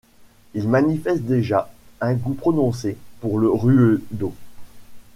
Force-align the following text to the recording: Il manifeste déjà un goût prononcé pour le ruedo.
Il 0.55 0.67
manifeste 0.67 1.21
déjà 1.21 1.71
un 1.99 2.15
goût 2.15 2.33
prononcé 2.33 2.97
pour 3.19 3.37
le 3.37 3.51
ruedo. 3.51 4.33